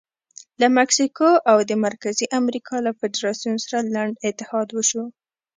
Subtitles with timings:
[0.61, 5.03] له مکسیکو او د مرکزي امریکا له فدراسیون سره لنډ اتحاد وشو.